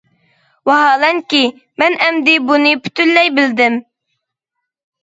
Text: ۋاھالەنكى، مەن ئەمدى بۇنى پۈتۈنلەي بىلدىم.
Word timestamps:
ۋاھالەنكى، 0.69 1.41
مەن 1.83 1.99
ئەمدى 2.07 2.35
بۇنى 2.49 2.73
پۈتۈنلەي 2.89 3.35
بىلدىم. 3.39 3.81